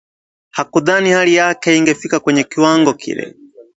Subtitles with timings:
[0.51, 3.35] Hakudhani hali yake ingefika kwenye kiwango kile